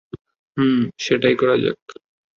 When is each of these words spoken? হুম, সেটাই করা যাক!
হুম, 0.57 0.73
সেটাই 0.97 1.35
করা 1.35 1.55
যাক! 1.57 1.79